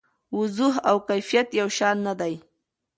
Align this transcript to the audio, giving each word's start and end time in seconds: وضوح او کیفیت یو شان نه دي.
وضوح 0.37 0.73
او 0.89 0.97
کیفیت 1.09 1.47
یو 1.59 1.67
شان 1.77 1.97
نه 2.07 2.13
دي. 2.19 2.33